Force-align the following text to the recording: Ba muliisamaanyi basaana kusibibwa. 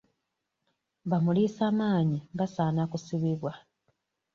Ba 1.09 1.17
muliisamaanyi 1.23 2.19
basaana 2.37 2.83
kusibibwa. 2.91 3.51